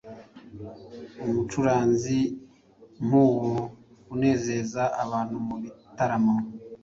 Umucuranzi 1.25 2.19
nk’uwo 3.05 3.53
unezeza 4.13 4.83
abantu 5.03 5.35
mu 5.47 5.55
bitaramo, 5.63 6.35